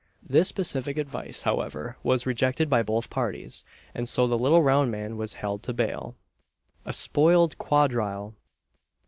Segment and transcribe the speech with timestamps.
[0.27, 3.63] This pacific advice, however, was rejected by both parties,
[3.93, 6.15] and so the little round man was held to bail.
[6.87, 8.33] A SPOILED QUADRILLE.